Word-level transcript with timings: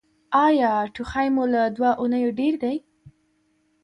ایا 0.45 0.71
ټوخی 0.93 1.27
مو 1.35 1.43
له 1.53 1.61
دوه 1.75 1.91
اونیو 2.01 2.29
ډیر 2.39 2.53
دی؟ 2.63 2.75